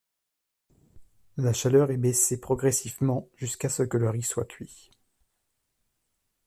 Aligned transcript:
La 1.37 1.53
chaleur 1.53 1.91
est 1.91 1.97
baissée 1.97 2.41
progressivement 2.41 3.29
jusqu'à 3.35 3.69
ce 3.69 3.83
que 3.83 3.97
le 3.97 4.09
riz 4.09 4.23
soit 4.23 4.45
cuit. 4.47 4.89